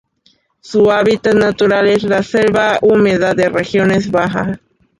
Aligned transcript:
Su 0.61 0.89
hábitat 0.89 1.35
natural 1.35 1.85
es 1.87 2.01
la 2.01 2.23
selva 2.23 2.79
húmeda 2.81 3.35
de 3.35 3.49
regiones 3.49 4.09
bajas. 4.09 4.57